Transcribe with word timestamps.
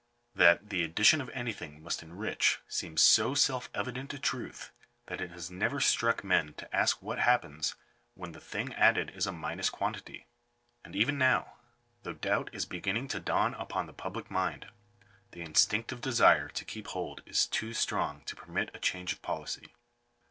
That 0.33 0.71
the 0.71 0.83
addition 0.83 1.21
of 1.21 1.29
anything 1.29 1.79
must 1.83 2.01
enrich 2.01 2.59
seems 2.67 3.03
qo 3.03 3.37
self 3.37 3.69
evident 3.71 4.15
a 4.15 4.17
truth, 4.17 4.71
that 5.05 5.21
it 5.21 5.29
has 5.29 5.51
never 5.51 5.79
struck 5.79 6.23
men 6.23 6.55
to 6.55 6.75
ask 6.75 7.03
what 7.03 7.19
happens 7.19 7.75
when 8.15 8.31
the 8.31 8.39
thing 8.39 8.73
added 8.73 9.11
is 9.11 9.27
a 9.27 9.31
minus 9.31 9.69
quantity. 9.69 10.25
And 10.83 10.95
even 10.95 11.19
now, 11.19 11.53
though 12.01 12.13
doubt 12.13 12.49
is 12.51 12.65
beginning 12.65 13.09
to 13.09 13.19
dawn 13.19 13.53
upon 13.53 13.85
the 13.85 13.93
public 13.93 14.31
mind, 14.31 14.71
the 15.33 15.41
instinctive 15.43 16.01
desire 16.01 16.47
to 16.49 16.65
keep 16.65 16.87
hold 16.87 17.21
is 17.27 17.45
too 17.45 17.75
strong 17.75 18.21
to 18.21 18.35
permit 18.35 18.71
a 18.73 18.79
change 18.79 19.13
of 19.13 19.21
policy. 19.21 19.71